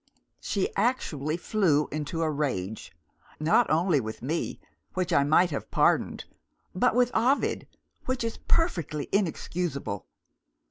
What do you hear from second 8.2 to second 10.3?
is perfectly inexcusable).